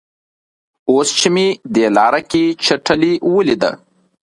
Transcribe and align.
اوس 0.89 1.07
چې 1.19 1.27
مې 1.33 1.47
دې 1.73 1.85
لاره 1.97 2.21
کې 2.31 2.43
چټلي 2.65 3.13
ولیده. 3.33 3.71